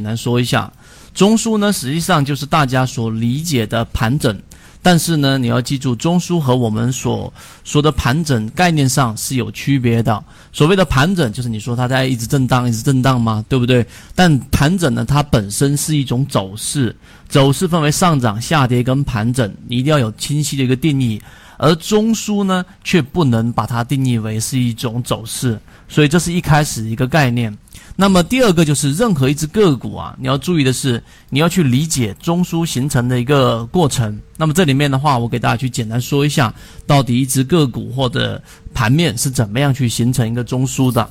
[0.00, 0.72] 简单说一下，
[1.12, 4.34] 中枢呢实际上就是大家所理解的盘整。
[4.82, 7.30] 但是呢，你要记住，中枢和我们所
[7.64, 10.24] 说的盘整概念上是有区别的。
[10.54, 13.44] 所谓的盘整，就是你说它在一直震荡，一直震荡吗？
[13.46, 13.84] 对不对？
[14.14, 16.96] 但盘整呢，它本身是一种走势，
[17.28, 21.20] 走势分为上涨、下跌跟盘整，你一定要有清晰的一个定义。
[21.58, 25.60] 而中枢呢，却不能把它定义为是一种走势，
[25.90, 27.54] 所以这是一开始一个概念。
[28.00, 34.18] 那么第二个就是任何一只个股啊，你要注意的是，你要去理解中枢形成的一个过程。
[34.38, 36.50] 那么这里面的话，我给大家去简单说一下，
[36.86, 38.42] 到底一只个股或者
[38.72, 41.10] 盘面是怎么样去形成一个中枢的。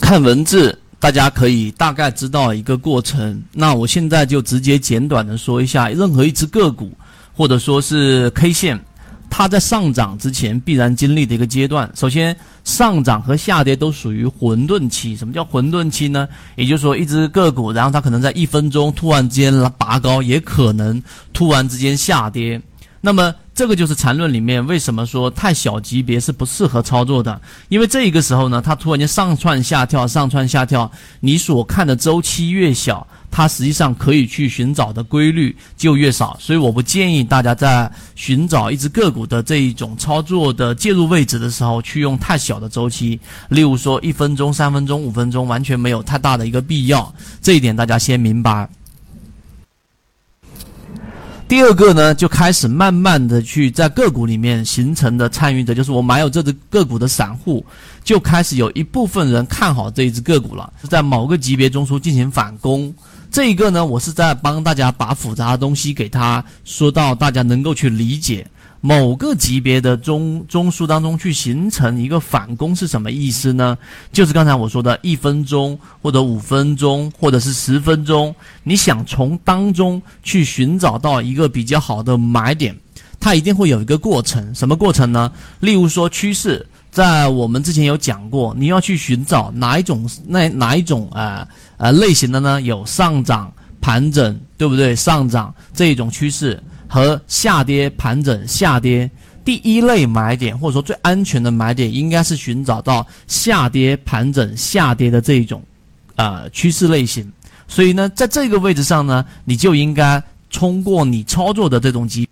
[0.00, 3.42] 看文字，大家可以大概知道一个过程。
[3.52, 6.92] 那我现在就直接简短的说一下，任何一只个股
[7.36, 8.80] 或者说是 K 线。
[9.42, 15.16] 它在上涨之前必然经历的一个阶段，首先上涨和下跌都属于混沌期。
[15.16, 16.28] 什么叫混沌期呢？
[16.54, 22.62] 也就是说，一只个股，然后它可能在一分钟突然之间拔高，也可能突然之间下跌。
[23.00, 33.06] 那么这个就是缠论里面为什么说太小级别是不适合操作的，因为这一个时候呢，它突然间上窜下跳，上窜下跳，你所看的周期越小。
[33.34, 47.10] 它实际上可以去寻找的规律就越少，所以我不建议大家在寻找一只个股的这一种操作的介入位置的时候去用太小的周期，例如说一分钟、三分钟、五分钟，完全没有太大的一个必要。
[47.40, 48.68] 这一点大家先明白。
[51.52, 57.62] 第二个呢，就开始慢慢的去在个股里面形成的参与者，就是我买有这只个股的散户，
[58.02, 62.90] 就开始有一部分人看好这一只个股了，是在某个级别中枢进行反攻。
[63.30, 68.46] 这一个呢，我是在帮大家把复杂的东西给他说到，大家能够去理解
[68.84, 73.78] 某个级别的中中枢当中去形成一个反攻是什么意思呢？
[74.12, 82.76] 就是刚才我说的一分钟或者五分钟或者是十分钟，你想从当中去寻找到一个比较好的买点，
[83.20, 85.32] 它一定会有一个过程，什么过程呢？
[85.60, 86.66] 例如说趋势。
[86.90, 91.48] 在我们之前有讲过，你要去寻找哪一种那哪一种啊
[91.78, 92.60] 呃类型的呢？
[92.60, 93.50] 有上涨
[93.80, 94.94] 盘整，对不对？
[94.94, 99.10] 上涨这一种趋势和下跌盘整下跌，
[99.42, 105.62] 第一类买点或者说最安全的买点，应该是寻找到下跌盘整下跌的这一种
[106.16, 107.32] 呃趋势类型。
[107.66, 112.28] 所以呢，在这个位置上呢，你就应该通过你操作的这种级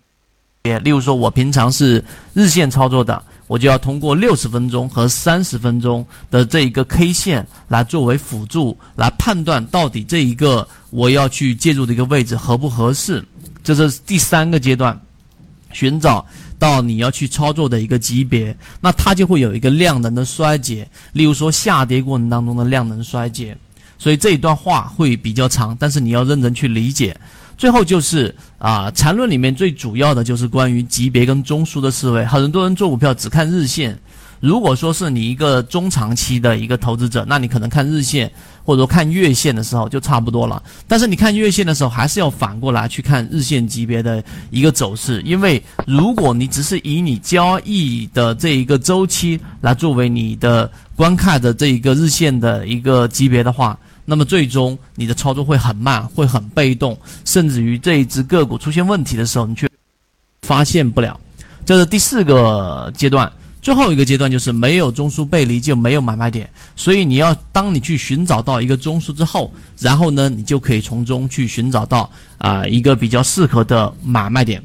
[0.61, 2.05] 别，例如说我平常是
[2.35, 3.19] 日线操作的。
[3.47, 13.21] 我就要通过六十分钟和三十分钟的这一个 K 线来作为辅助，来判断到底这一个我要去介入的一个位置合不合适。
[13.63, 14.99] 这是第三个阶段，
[15.71, 16.25] 寻找
[16.57, 23.55] 到你要去操作的一个级别，那它就会有一个量能的衰竭，例如说下跌过程当中的量能衰竭。
[23.97, 27.15] 所以这一段话会比较长，但是你要认真去理解。
[27.55, 32.25] 最后就是啊，缠论里面最主要的就是关于级别跟中枢的思维。
[32.25, 33.95] 很多人做股票只看日线，
[34.41, 38.29] 如果说是你一个中长期的一个投资者，那你可能看日线
[38.65, 40.61] 或者说看月线的时候就差不多了。
[40.87, 53.77] 但是你看月线的时候，还是要反过来去看日线级别的一个走势，因为如果你只是以你交易的这一个周期来作为你的观看的这一个日线的一个级别的话。
[54.03, 59.69] 那么最终你的操作会很慢，会很被动，甚至于这一只个股出现问题的时候，你却
[60.41, 61.17] 发现不了。
[61.63, 74.61] 这是第四个阶段，最后一个阶段就是没有中枢背离就没有买卖点，所以你要当你去寻找到一个中枢之后，然后呢，你就可以从中去寻找到啊一个比较适合的买卖点。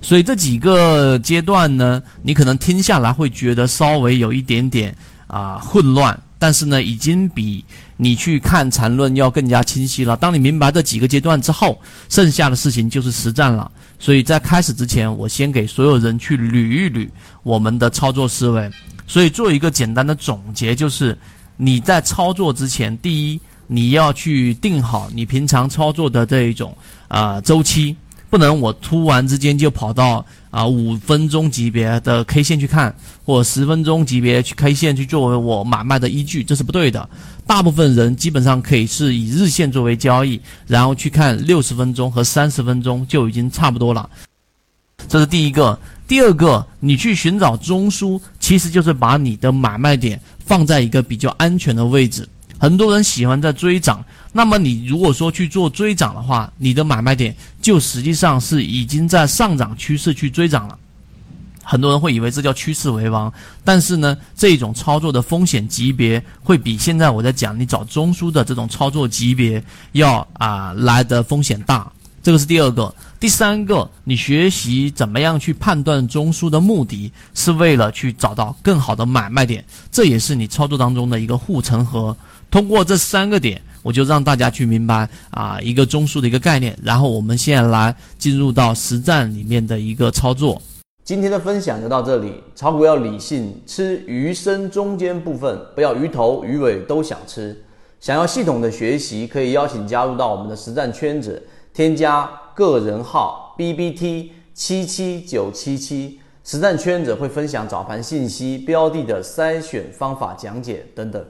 [0.00, 4.92] 所以这几个阶段呢，你可能听下来会觉得稍微有一点点
[5.28, 6.18] 啊混乱。
[6.40, 7.64] 但是呢，已经比
[8.02, 10.16] 你去看缠论要更加清晰了。
[10.16, 13.70] 当你明白这几个阶段之后，剩下的事情就是实战了。
[14.00, 17.08] 所以在开始之前，我先给所有人去捋一捋
[17.44, 18.68] 我们的操作思维。
[19.06, 21.16] 所以做一个简单的总结，就是
[21.56, 27.96] 你在操作之前，第一，你要去定好你平常操作的这一种啊周期。
[28.32, 32.96] 不能，我突然之间就跑到啊五分钟级别的 K 线去看，
[33.26, 37.06] 或十分钟级别去 K 线去作为我买卖的依据，这是不对的。
[37.46, 44.08] 大部分人基本上可以是以日线作为交易，然后去看六十分钟和三十分钟就已经差不多了。
[45.06, 45.78] 这是第一个。
[46.08, 52.26] 第二个，你去寻找中枢，其实就是把你的买卖点放在一个比较安全的位置。
[52.62, 60.78] 很多人喜欢在追涨，那么你如果说去做追涨的话，你的买卖点就实际上是已经在上涨趋势去追涨了。
[61.64, 63.32] 很多人会以为这叫趋势为王，
[63.64, 69.60] 但是呢，这种操作的风险级别会比现在我在讲你找中枢的这种操作级别
[69.90, 71.90] 要啊来的风险大。
[72.22, 82.16] 这个是第二个，第三个，你学习怎么样去判断中枢的目的是为了去找到更好的买卖点，这也是你操作当中的一个护城河。
[82.48, 86.78] 通过这三个点，我就让大家去明白啊一个中枢的一个概念。
[86.80, 90.62] 然后我们现在来进入到实战里面的一个操作。
[91.02, 97.64] 今天的分享就到这里，炒股要理性，吃鱼身中间部分，不要鱼头鱼尾都想吃。
[97.98, 101.42] 想要系统的学习，可以邀请加入到我们的实战圈子。
[101.74, 111.24] 添加个人号 B B T 七七九七七，实战圈子会分享早盘信息、标的的筛选方法讲解等等。